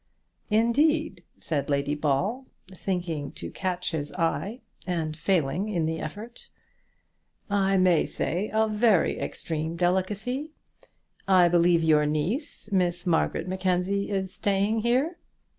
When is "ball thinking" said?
1.93-3.29